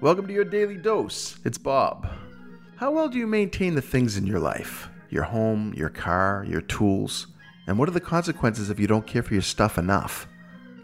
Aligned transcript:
Welcome 0.00 0.28
to 0.28 0.32
your 0.32 0.44
daily 0.44 0.76
dose. 0.76 1.40
It's 1.44 1.58
Bob. 1.58 2.08
How 2.76 2.92
well 2.92 3.08
do 3.08 3.18
you 3.18 3.26
maintain 3.26 3.74
the 3.74 3.82
things 3.82 4.16
in 4.16 4.26
your 4.26 4.38
life? 4.38 4.88
Your 5.10 5.24
home, 5.24 5.74
your 5.74 5.88
car, 5.88 6.46
your 6.48 6.60
tools? 6.60 7.26
And 7.66 7.76
what 7.76 7.88
are 7.88 7.92
the 7.92 8.00
consequences 8.00 8.70
if 8.70 8.78
you 8.78 8.86
don't 8.86 9.06
care 9.06 9.24
for 9.24 9.34
your 9.34 9.42
stuff 9.42 9.76
enough? 9.76 10.28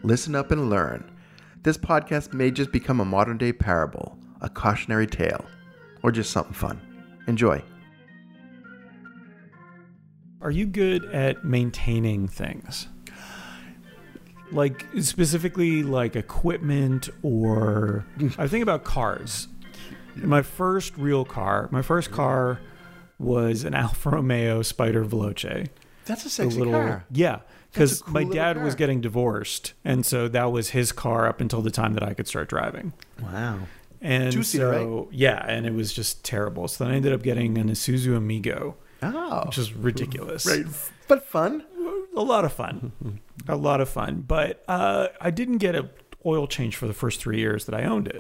Listen 0.03 0.35
up 0.35 0.51
and 0.51 0.69
learn. 0.69 1.11
This 1.63 1.79
podcast 1.79 2.35
may 2.35 2.51
just 2.51 2.73
become 2.73 2.99
a 2.99 3.05
modern 3.05 3.39
day 3.39 3.53
parable, 3.53 4.19
a 4.41 4.49
cautionary 4.49 5.07
tale, 5.07 5.45
or 6.03 6.11
just 6.11 6.33
something 6.33 6.53
fun. 6.53 6.81
Enjoy. 7.29 7.63
Are 10.43 10.51
you 10.51 10.67
good 10.67 11.05
at 11.07 11.45
maintaining 11.45 12.27
things? 12.27 12.89
Like 14.53 14.85
specifically 15.01 15.83
like 15.83 16.17
equipment 16.17 17.09
or 17.23 18.05
I 18.39 18.47
think 18.47 18.63
about 18.63 18.85
cars. 18.85 19.49
My 20.17 20.43
first 20.43 20.97
real 20.97 21.25
car, 21.25 21.69
my 21.73 21.83
first 21.83 22.11
car 22.13 22.61
was 23.19 23.65
an 23.65 23.75
Alfa 23.85 24.11
Romeo 24.11 24.63
Spider 24.63 25.05
Veloce. 25.05 25.69
That's 26.05 26.25
a 26.27 26.31
sexy 26.31 26.59
little 26.59 26.73
car. 26.75 27.05
yeah, 27.11 27.41
because 27.73 28.03
cool 28.03 28.13
my 28.13 28.25
dad 28.25 28.63
was 28.63 28.75
getting 28.75 29.01
divorced, 29.01 29.73
and 29.85 30.05
so 30.05 30.29
that 30.29 30.53
was 30.53 30.71
his 30.71 30.93
car 30.93 31.27
up 31.27 31.41
until 31.41 31.63
the 31.63 31.71
time 31.71 31.95
that 31.95 32.03
I 32.03 32.13
could 32.15 32.29
start 32.29 32.49
driving. 32.49 32.93
Wow. 33.23 33.61
And 34.03 34.31
Two-seater, 34.31 34.75
so 34.75 35.09
yeah, 35.11 35.43
and 35.49 35.65
it 35.67 35.73
was 35.73 35.93
just 35.93 36.23
terrible. 36.25 36.69
So 36.69 36.85
then 36.85 36.93
I 36.93 36.97
ended 36.97 37.15
up 37.15 37.23
getting 37.23 37.57
an 37.57 37.71
Isuzu 37.71 38.15
Amigo, 38.17 38.77
Oh. 39.03 39.45
which 39.47 39.57
is 39.59 39.73
ridiculous. 39.73 40.45
right. 40.47 40.67
But 41.09 41.25
fun. 41.27 41.65
A 42.17 42.23
lot 42.23 42.45
of 42.45 42.53
fun 42.53 42.93
a 43.49 43.57
lot 43.57 43.81
of 43.81 43.89
fun 43.89 44.25
but 44.27 44.63
uh, 44.69 45.09
i 45.21 45.31
didn't 45.31 45.59
get 45.59 45.75
a 45.75 45.89
oil 46.27 46.47
change 46.47 46.77
for 46.77 46.87
the 46.87 46.95
first 46.95 47.21
three 47.21 47.39
years 47.39 47.65
that 47.67 47.75
i 47.75 47.85
owned 47.85 48.09
it 48.09 48.17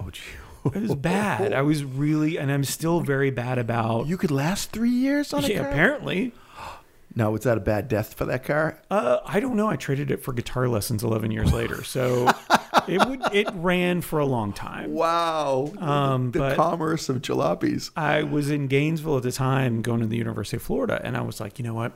Oh, 0.66 0.71
it 0.75 0.80
was 0.80 0.95
bad 0.95 1.52
i 1.52 1.61
was 1.62 1.85
really 1.85 2.38
and 2.38 2.51
i'm 2.51 2.65
still 2.65 3.01
very 3.01 3.30
bad 3.30 3.59
about 3.59 4.07
You 4.07 4.16
could 4.16 4.30
last 4.30 4.71
three 4.73 4.88
years 4.91 5.33
on 5.35 5.45
a 5.45 5.49
yeah, 5.49 5.59
car? 5.60 5.68
apparently 5.71 6.33
No, 7.16 7.30
was 7.30 7.43
that 7.43 7.57
a 7.57 7.60
bad 7.60 7.87
death 7.87 8.15
for 8.15 8.24
that 8.24 8.45
car? 8.45 8.83
uh, 8.91 9.18
i 9.27 9.41
don't 9.41 9.57
know 9.57 9.68
i 9.68 9.77
traded 9.77 10.11
it 10.11 10.23
for 10.23 10.33
guitar 10.33 10.66
lessons 10.68 11.02
11 11.05 11.30
years 11.30 11.52
later 11.52 11.85
so 11.85 12.29
it 12.88 13.07
would 13.07 13.21
it 13.35 13.46
ran 13.55 14.01
for 14.01 14.18
a 14.18 14.27
long 14.27 14.52
time 14.55 14.93
Wow. 14.95 15.71
Um, 15.79 16.30
the 16.33 16.38
but- 16.40 16.57
commerce 16.57 17.09
of 17.11 17.21
jalopies. 17.23 17.90
I 17.96 18.23
was 18.23 18.51
in 18.51 18.66
Gainesville 18.66 19.18
at 19.18 19.23
the 19.23 19.33
time 19.33 19.80
going 19.83 20.01
to 20.01 20.07
the 20.07 20.16
University 20.16 20.57
of 20.57 20.63
Florida, 20.63 21.01
and 21.05 21.16
I 21.16 21.21
was 21.23 21.40
like, 21.40 21.59
you 21.59 21.65
know 21.65 21.74
what? 21.74 21.93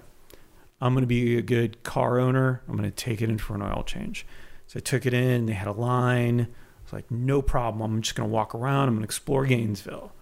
I'm 0.81 0.95
going 0.95 1.03
to 1.03 1.09
be 1.09 1.37
a 1.37 1.43
good 1.43 1.83
car 1.83 2.19
owner. 2.19 2.63
I'm 2.69 2.77
going 2.77 2.89
to 2.89 2.95
take 2.95 3.21
it 3.21 3.29
in 3.29 3.39
for 3.39 3.55
an 3.55 3.63
oil 3.63 3.83
change. 3.85 4.27
So 4.67 4.79
I 4.79 4.81
took 4.81 5.07
it 5.07 5.15
in. 5.15 5.47
They 5.47 5.55
had 5.55 5.67
a 5.67 5.73
line. 5.73 6.41
I 6.43 6.83
was 6.85 6.93
like, 6.93 7.11
no 7.11 7.43
problem. 7.43 7.83
I'm 7.83 8.03
just 8.03 8.15
going 8.15 8.29
to 8.29 8.33
walk 8.33 8.55
around. 8.55 8.89
I'm 8.89 8.95
going 8.95 9.03
to 9.03 9.07
explore 9.07 9.45
Gainesville. 9.47 10.13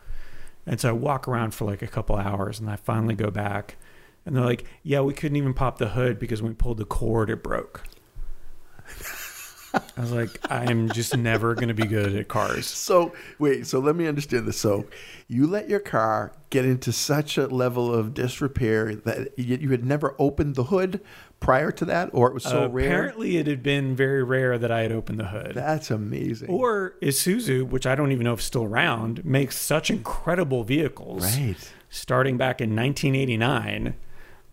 And 0.66 0.80
so 0.80 0.88
I 0.88 0.92
walk 0.92 1.28
around 1.28 1.52
for 1.54 1.64
like 1.64 1.82
a 1.82 1.86
couple 1.86 2.16
hours, 2.16 2.58
and 2.58 2.68
I 2.68 2.76
finally 2.76 3.14
go 3.14 3.30
back. 3.30 3.76
And 4.24 4.34
they're 4.34 4.44
like, 4.44 4.64
yeah, 4.82 5.00
we 5.00 5.14
couldn't 5.14 5.36
even 5.36 5.54
pop 5.54 5.78
the 5.78 5.90
hood 5.90 6.18
because 6.18 6.42
when 6.42 6.52
we 6.52 6.56
pulled 6.56 6.78
the 6.78 6.84
cord, 6.84 7.30
it 7.30 7.42
broke. 7.42 7.84
I 9.96 10.00
was 10.00 10.12
like, 10.12 10.38
I 10.50 10.70
am 10.70 10.88
just 10.90 11.16
never 11.16 11.54
going 11.54 11.68
to 11.68 11.74
be 11.74 11.86
good 11.86 12.14
at 12.14 12.28
cars. 12.28 12.66
So 12.66 13.12
wait, 13.38 13.66
so 13.66 13.78
let 13.78 13.96
me 13.96 14.06
understand 14.06 14.46
this. 14.46 14.58
So 14.58 14.86
you 15.28 15.46
let 15.46 15.68
your 15.68 15.80
car 15.80 16.32
get 16.50 16.64
into 16.64 16.92
such 16.92 17.36
a 17.38 17.46
level 17.46 17.92
of 17.92 18.14
disrepair 18.14 18.94
that 18.94 19.38
you, 19.38 19.56
you 19.56 19.70
had 19.70 19.84
never 19.84 20.14
opened 20.18 20.54
the 20.54 20.64
hood 20.64 21.00
prior 21.40 21.70
to 21.72 21.84
that, 21.84 22.10
or 22.12 22.28
it 22.28 22.34
was 22.34 22.44
so 22.44 22.64
Uh, 22.64 22.68
rare. 22.68 22.86
Apparently, 22.86 23.36
it 23.36 23.46
had 23.46 23.62
been 23.62 23.94
very 23.96 24.22
rare 24.22 24.56
that 24.58 24.70
I 24.70 24.80
had 24.80 24.92
opened 24.92 25.18
the 25.20 25.26
hood. 25.26 25.52
That's 25.54 25.90
amazing. 25.90 26.48
Or 26.48 26.94
Isuzu, 27.02 27.68
which 27.68 27.86
I 27.86 27.94
don't 27.94 28.12
even 28.12 28.24
know 28.24 28.32
if 28.32 28.38
it's 28.40 28.46
still 28.46 28.64
around, 28.64 29.24
makes 29.24 29.56
such 29.58 29.90
incredible 29.90 30.64
vehicles 30.64 31.36
right. 31.36 31.56
starting 31.90 32.36
back 32.36 32.60
in 32.60 32.74
1989 32.74 33.94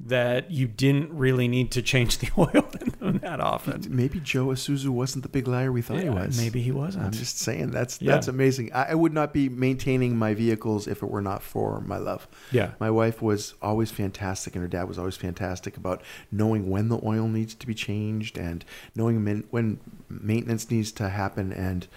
that 0.05 0.51
you 0.51 0.67
didn't 0.67 1.13
really 1.17 1.47
need 1.47 1.71
to 1.71 1.81
change 1.81 2.17
the 2.17 2.29
oil 2.37 2.67
in 2.81 2.89
them 2.99 3.19
that 3.19 3.39
often. 3.39 3.83
Maybe 3.89 4.19
Joe 4.19 4.47
Isuzu 4.47 4.89
wasn't 4.89 5.23
the 5.23 5.29
big 5.29 5.47
liar 5.47 5.71
we 5.71 5.81
thought 5.81 6.01
he 6.01 6.09
was. 6.09 6.37
Maybe 6.37 6.61
he 6.61 6.71
wasn't. 6.71 7.05
I'm 7.05 7.11
just 7.11 7.39
saying 7.39 7.71
that's 7.71 8.01
Yeah. 8.01 8.11
that's 8.13 8.27
amazing. 8.27 8.73
I, 8.73 8.91
I 8.91 8.95
would 8.95 9.13
not 9.13 9.31
be 9.33 9.47
maintaining 9.49 10.17
my 10.17 10.33
vehicles 10.33 10.87
if 10.87 11.01
it 11.03 11.09
were 11.09 11.21
not 11.21 11.41
for 11.41 11.79
my 11.81 11.97
love. 11.97 12.27
yeah. 12.51 12.71
My 12.79 12.91
wife 12.91 13.21
was 13.21 13.53
always 13.61 13.91
fantastic, 13.91 14.55
and 14.55 14.61
her 14.61 14.67
dad 14.67 14.87
was 14.89 14.99
always 14.99 15.15
fantastic 15.15 15.77
about 15.77 16.01
knowing 16.31 16.69
when 16.69 16.89
the 16.89 16.99
oil 17.05 17.27
needs 17.27 17.55
to 17.55 17.65
be 17.67 17.73
changed 17.73 18.37
and 18.37 18.65
knowing 18.95 19.23
min- 19.23 19.45
when 19.51 19.79
maintenance 20.09 20.69
needs 20.69 20.91
to 20.93 21.09
happen. 21.09 21.53
And 21.53 21.87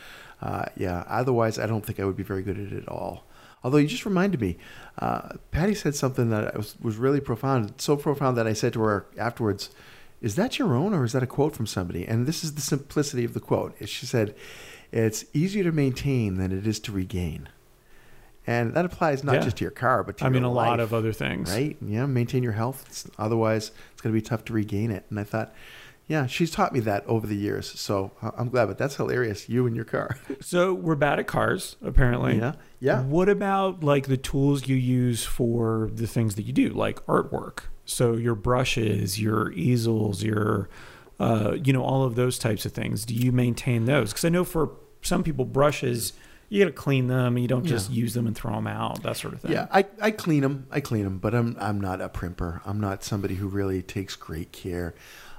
uh, 0.43 0.67
yeah, 0.77 1.05
otherwise, 1.09 1.59
I 1.59 1.67
don't 1.67 1.85
think 1.85 1.99
I 2.01 2.05
would 2.05 2.17
be 2.17 2.23
very 2.23 2.43
good 2.43 2.59
at 2.59 2.73
it 2.73 2.83
at 2.83 2.89
all. 2.89 3.25
Although 3.65 3.79
you 3.79 3.89
just 3.89 4.05
reminded 4.07 4.41
me, 4.41 4.59
uh, 4.99 5.31
Patty 5.51 5.75
said 5.75 5.95
something 5.95 6.31
that 6.31 6.57
was, 6.57 6.77
was 6.81 6.97
really 6.97 7.21
profound, 7.21 7.75
so 7.79 7.97
profound 7.97 8.37
that 8.37 8.47
I 8.47 8.53
said 8.53 8.73
to 8.75 8.83
her 8.83 9.07
afterwards, 9.19 9.71
"Is 10.21 10.37
that 10.37 10.59
your 10.59 10.75
own, 10.77 10.95
or 10.95 11.05
is 11.05 11.13
that 11.13 11.23
a 11.23 11.27
quote 11.27 11.57
from 11.57 11.67
somebody?" 11.67 12.07
And 12.07 12.27
this 12.27 12.45
is 12.45 12.55
the 12.55 12.61
simplicity 12.61 13.25
of 13.25 13.35
the 13.35 13.41
quote. 13.41 13.75
She 13.89 14.07
said, 14.07 14.35
"It's 14.93 15.25
easier 15.33 15.65
to 15.65 15.73
maintain 15.73 16.37
than 16.37 16.53
it 16.53 16.67
is 16.67 16.79
to 16.81 16.93
regain." 16.93 17.49
And 18.47 18.75
that 18.75 18.85
applies 18.85 19.25
not 19.25 19.37
Yeah. 19.37 19.41
just 19.41 19.57
to 19.57 19.65
your 19.65 19.73
car, 19.73 20.05
but 20.05 20.19
to 20.19 20.27
I 20.27 20.29
mean, 20.29 20.45
a 20.45 20.53
lot 20.53 20.79
of 20.79 20.95
other 20.95 21.13
things. 21.13 21.51
right? 21.51 21.77
Yeah, 21.85 22.07
maintain 22.07 22.45
your 22.45 22.53
health. 22.53 22.85
It's, 22.89 23.11
otherwise, 23.19 23.73
it's 23.93 24.03
going 24.03 24.15
to 24.15 24.21
be 24.21 24.25
tough 24.25 24.45
to 24.45 24.53
regain 24.53 24.93
it. 24.93 25.05
And 25.11 25.19
I 25.19 25.25
thought, 25.25 25.53
yeah, 26.09 26.27
she's 26.27 26.53
taught 26.53 26.73
me 26.73 26.81
that 26.81 27.05
over 27.07 27.27
the 27.27 27.35
years. 27.37 27.79
So 27.79 28.13
I'm 28.37 28.49
glad. 28.49 28.67
But 28.67 28.79
that's 28.79 28.97
hilarious. 28.97 29.49
You 29.49 29.67
and 29.67 29.75
your 29.75 29.85
car. 29.85 30.17
So 30.41 30.73
we're 30.75 30.95
bad 30.97 31.19
at 31.19 31.27
cars, 31.27 31.77
apparently. 31.83 32.37
yeah, 32.37 32.55
yeah. 32.79 33.03
What 33.03 33.29
about 33.29 33.83
like 33.83 34.07
the 34.07 34.17
tools 34.17 34.69
you 34.69 34.77
use 34.77 35.25
for 35.25 35.91
the 35.93 36.07
things 36.07 36.37
that 36.37 36.43
you 36.43 36.53
do, 36.53 36.69
like 36.69 37.05
artwork? 37.07 37.61
So 37.85 38.15
your 38.15 38.35
brushes, 38.35 39.21
your 39.21 39.51
easels, 39.53 40.23
your, 40.23 40.69
uh, 41.19 41.57
you 41.63 41.73
know, 41.73 41.83
all 41.83 42.05
of 42.05 42.15
those 42.15 42.39
types 42.39 42.65
of 42.65 42.73
things. 42.73 43.05
Do 43.05 43.15
you 43.15 43.33
maintain 43.33 43.87
those? 43.87 44.11
Because 44.11 44.25
I 44.25 44.29
know 44.29 44.45
for 44.45 44.71
some 45.03 45.25
people, 45.25 45.45
brushes 45.45 46.13
you 46.49 46.63
got 46.63 46.67
to 46.67 46.73
clean 46.73 47.09
them. 47.09 47.37
And 47.37 47.43
you 47.43 47.49
don't 47.49 47.65
just 47.65 47.91
use 47.91 48.15
them 48.15 48.27
and 48.27 48.37
throw 48.37 48.55
them 48.55 48.67
out. 48.67 49.03
That 49.03 49.17
sort 49.17 49.35
of 49.35 49.41
thing. 49.41 49.53
Yeah, 49.53 49.67
I, 49.71 49.87
I 50.01 50.11
clean 50.11 50.43
them. 50.43 50.67
I 50.71 50.81
clean 50.81 51.05
them, 51.05 51.19
but 51.19 51.35
I'm 51.35 51.57
I'm 51.59 51.81
not 51.81 52.01
a 52.01 52.09
primper. 52.09 52.63
I'm 52.65 52.81
not 52.81 53.03
somebody 53.03 53.35
who 53.35 53.49
really 53.49 53.83
takes 53.83 54.15
great 54.17 54.53
care 54.53 54.95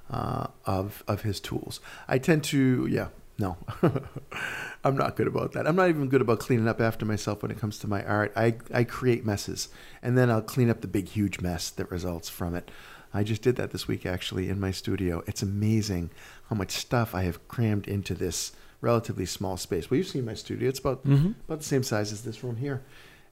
uh, 0.09 0.47
of 0.65 1.03
of 1.07 1.21
his 1.21 1.39
tools. 1.39 1.79
I 2.07 2.17
tend 2.17 2.43
to 2.45 2.87
yeah. 2.87 3.07
No, 3.39 3.55
I'm 4.83 4.97
not 4.97 5.15
good 5.15 5.27
about 5.27 5.51
that. 5.51 5.67
I'm 5.67 5.75
not 5.75 5.89
even 5.89 6.09
good 6.09 6.21
about 6.21 6.39
cleaning 6.39 6.67
up 6.67 6.81
after 6.81 7.05
myself 7.05 7.43
when 7.43 7.51
it 7.51 7.59
comes 7.59 7.77
to 7.79 7.87
my 7.87 8.03
art. 8.03 8.33
I, 8.35 8.55
I 8.73 8.83
create 8.83 9.25
messes 9.27 9.69
and 10.01 10.17
then 10.17 10.31
I'll 10.31 10.41
clean 10.41 10.71
up 10.71 10.81
the 10.81 10.87
big, 10.87 11.09
huge 11.09 11.39
mess 11.39 11.69
that 11.69 11.91
results 11.91 12.29
from 12.29 12.55
it. 12.55 12.71
I 13.13 13.21
just 13.23 13.43
did 13.43 13.55
that 13.57 13.69
this 13.69 13.87
week 13.87 14.07
actually 14.07 14.49
in 14.49 14.59
my 14.59 14.71
studio. 14.71 15.21
It's 15.27 15.43
amazing 15.43 16.09
how 16.49 16.55
much 16.55 16.71
stuff 16.71 17.13
I 17.13 17.23
have 17.23 17.47
crammed 17.47 17.87
into 17.87 18.15
this 18.15 18.53
relatively 18.81 19.27
small 19.27 19.55
space. 19.55 19.91
Well, 19.91 19.99
you've 19.99 20.07
seen 20.07 20.25
my 20.25 20.33
studio. 20.33 20.67
It's 20.67 20.79
about 20.79 21.05
Mhm. 21.05 21.35
about 21.47 21.59
the 21.59 21.65
same 21.65 21.83
size 21.83 22.11
as 22.11 22.23
this 22.23 22.43
room 22.43 22.55
here, 22.55 22.81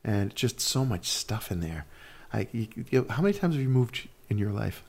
and 0.03 0.35
just 0.35 0.59
so 0.59 0.85
much 0.85 1.07
stuff 1.09 1.51
in 1.51 1.61
there. 1.61 1.85
I, 2.31 2.47
you, 2.51 2.67
you, 2.91 3.05
how 3.09 3.23
many 3.23 3.33
times 3.37 3.55
have 3.55 3.63
you 3.63 3.69
moved 3.69 4.07
in 4.29 4.37
your 4.37 4.51
life? 4.51 4.83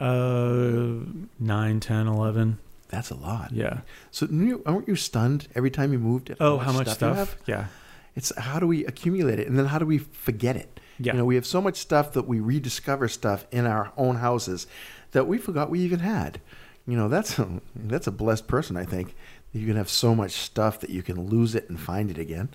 Uh, 0.00 1.04
9, 1.38 1.80
10, 1.80 2.06
11. 2.06 2.58
That's 2.88 3.10
a 3.10 3.14
lot. 3.14 3.50
Yeah. 3.52 3.80
So 4.10 4.26
aren't 4.66 4.88
you 4.88 4.96
stunned 4.96 5.48
every 5.54 5.70
time 5.70 5.92
you 5.92 5.98
moved? 5.98 6.30
At 6.30 6.36
Oh, 6.40 6.58
how 6.58 6.72
much 6.72 6.88
stuff? 6.88 7.16
have? 7.16 7.36
Yeah. 7.46 7.66
It's 8.14 8.36
how 8.36 8.60
do 8.60 8.66
we 8.66 8.84
accumulate 8.86 9.40
it, 9.40 9.48
and 9.48 9.58
then 9.58 9.66
how 9.66 9.78
do 9.78 9.86
we 9.86 9.98
forget 9.98 10.56
it? 10.56 10.78
Yeah. 10.98 11.12
You 11.14 11.18
know, 11.18 11.24
we 11.24 11.34
have 11.34 11.46
so 11.46 11.60
much 11.60 11.76
stuff 11.76 12.12
that 12.12 12.28
we 12.28 12.38
rediscover 12.38 13.08
stuff 13.08 13.46
in 13.50 13.66
our 13.66 13.92
own 13.96 14.16
houses 14.16 14.68
that 15.10 15.26
we 15.26 15.38
forgot 15.38 15.70
we 15.70 15.80
even 15.80 15.98
had. 16.00 16.40
You 16.86 16.96
know, 16.96 17.08
that's 17.08 17.38
a, 17.38 17.60
that's 17.74 18.06
a 18.06 18.12
blessed 18.12 18.46
person, 18.46 18.76
I 18.76 18.84
think. 18.84 19.16
You 19.52 19.66
can 19.66 19.76
have 19.76 19.88
so 19.88 20.14
much 20.14 20.32
stuff 20.32 20.80
that 20.80 20.90
you 20.90 21.02
can 21.02 21.28
lose 21.28 21.54
it 21.56 21.68
and 21.68 21.80
find 21.80 22.10
it 22.10 22.18
again. 22.18 22.50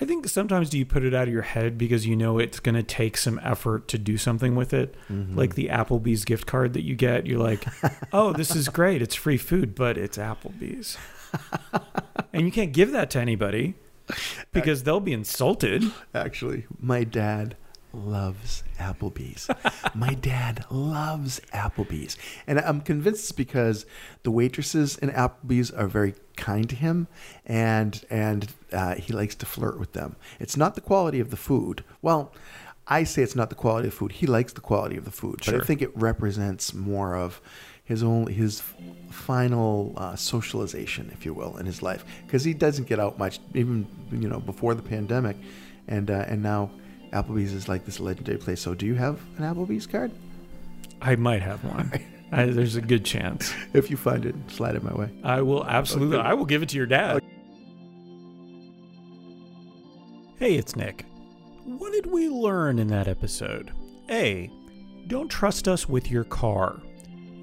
I 0.00 0.04
think 0.04 0.28
sometimes 0.28 0.70
do 0.70 0.78
you 0.78 0.86
put 0.86 1.04
it 1.04 1.14
out 1.14 1.26
of 1.26 1.34
your 1.34 1.42
head 1.42 1.76
because 1.76 2.06
you 2.06 2.14
know 2.14 2.38
it's 2.38 2.60
going 2.60 2.76
to 2.76 2.82
take 2.82 3.16
some 3.16 3.40
effort 3.42 3.88
to 3.88 3.98
do 3.98 4.16
something 4.16 4.54
with 4.54 4.72
it. 4.72 4.94
Mm-hmm. 5.10 5.36
Like 5.36 5.54
the 5.54 5.68
Applebee's 5.68 6.24
gift 6.24 6.46
card 6.46 6.74
that 6.74 6.84
you 6.84 6.94
get, 6.94 7.26
you're 7.26 7.40
like, 7.40 7.64
"Oh, 8.12 8.32
this 8.32 8.54
is 8.54 8.68
great. 8.68 9.02
It's 9.02 9.14
free 9.14 9.38
food, 9.38 9.74
but 9.74 9.98
it's 9.98 10.16
Applebee's." 10.16 10.96
and 12.32 12.46
you 12.46 12.52
can't 12.52 12.72
give 12.72 12.92
that 12.92 13.10
to 13.10 13.18
anybody 13.18 13.74
because 14.52 14.84
they'll 14.84 15.00
be 15.00 15.12
insulted. 15.12 15.84
Actually, 16.14 16.66
my 16.80 17.04
dad 17.04 17.56
loves 17.98 18.62
Applebee's. 18.78 19.48
my 19.94 20.14
dad 20.14 20.64
loves 20.70 21.40
Applebee's. 21.52 22.16
And 22.46 22.58
I'm 22.60 22.80
convinced 22.80 23.24
it's 23.24 23.32
because 23.32 23.86
the 24.22 24.30
waitresses 24.30 24.96
in 24.96 25.10
Applebee's 25.10 25.70
are 25.70 25.86
very 25.86 26.14
kind 26.36 26.70
to 26.70 26.76
him 26.76 27.08
and 27.44 28.04
and 28.08 28.52
uh, 28.72 28.94
he 28.94 29.12
likes 29.12 29.34
to 29.36 29.46
flirt 29.46 29.78
with 29.78 29.92
them. 29.92 30.16
It's 30.38 30.56
not 30.56 30.74
the 30.74 30.80
quality 30.80 31.20
of 31.20 31.30
the 31.30 31.36
food. 31.36 31.84
Well, 32.00 32.32
I 32.86 33.04
say 33.04 33.22
it's 33.22 33.36
not 33.36 33.50
the 33.50 33.56
quality 33.56 33.88
of 33.88 33.94
food. 33.94 34.12
He 34.12 34.26
likes 34.26 34.52
the 34.52 34.60
quality 34.60 34.96
of 34.96 35.04
the 35.04 35.10
food, 35.10 35.42
but 35.44 35.54
I 35.54 35.60
think 35.60 35.82
it 35.82 35.94
represents 35.94 36.72
more 36.72 37.14
of 37.14 37.40
his 37.84 38.02
only 38.02 38.32
his 38.32 38.62
final 39.10 39.94
uh, 39.96 40.16
socialization, 40.16 41.10
if 41.12 41.24
you 41.24 41.34
will, 41.34 41.56
in 41.56 41.66
his 41.66 41.82
life, 41.82 42.04
because 42.26 42.44
he 42.44 42.54
doesn't 42.54 42.88
get 42.88 42.98
out 42.98 43.18
much, 43.18 43.40
even 43.54 43.86
you 44.10 44.28
know 44.28 44.40
before 44.40 44.74
the 44.74 44.82
pandemic, 44.82 45.36
and 45.86 46.10
uh, 46.10 46.24
and 46.28 46.42
now 46.42 46.70
Applebee's 47.12 47.52
is 47.52 47.68
like 47.68 47.84
this 47.84 48.00
legendary 48.00 48.38
place. 48.38 48.60
So, 48.60 48.74
do 48.74 48.86
you 48.86 48.94
have 48.94 49.20
an 49.38 49.44
Applebee's 49.44 49.86
card? 49.86 50.10
I 51.00 51.16
might 51.16 51.42
have 51.42 51.64
one. 51.64 51.92
I, 52.32 52.46
there's 52.46 52.76
a 52.76 52.82
good 52.82 53.04
chance. 53.04 53.54
If 53.72 53.90
you 53.90 53.96
find 53.96 54.26
it, 54.26 54.34
slide 54.48 54.74
it 54.74 54.82
my 54.82 54.94
way. 54.94 55.10
I 55.24 55.40
will 55.42 55.64
absolutely. 55.64 56.18
I 56.18 56.34
will 56.34 56.44
give 56.44 56.62
it 56.62 56.68
to 56.70 56.76
your 56.76 56.86
dad. 56.86 57.22
Hey, 60.38 60.54
it's 60.54 60.76
Nick. 60.76 61.04
What 61.64 61.92
did 61.92 62.06
we 62.06 62.28
learn 62.28 62.78
in 62.78 62.88
that 62.88 63.08
episode? 63.08 63.72
A. 64.10 64.50
Don't 65.06 65.28
trust 65.28 65.66
us 65.68 65.88
with 65.88 66.10
your 66.10 66.24
car. 66.24 66.80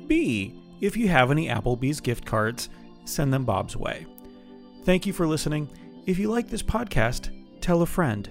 B. 0.07 0.61
If 0.81 0.95
you 0.95 1.07
have 1.07 1.31
any 1.31 1.47
Applebee's 1.47 1.99
gift 1.99 2.25
cards, 2.25 2.69
send 3.05 3.33
them 3.33 3.43
Bob's 3.43 3.75
way. 3.75 4.05
Thank 4.83 5.05
you 5.05 5.13
for 5.13 5.27
listening. 5.27 5.69
If 6.05 6.19
you 6.19 6.29
like 6.29 6.47
this 6.49 6.63
podcast, 6.63 7.31
tell 7.59 7.81
a 7.81 7.85
friend. 7.85 8.29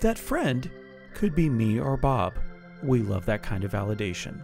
That 0.00 0.18
friend 0.18 0.70
could 1.12 1.34
be 1.34 1.50
me 1.50 1.78
or 1.78 1.96
Bob. 1.98 2.38
We 2.82 3.00
love 3.00 3.26
that 3.26 3.42
kind 3.42 3.64
of 3.64 3.72
validation. 3.72 4.40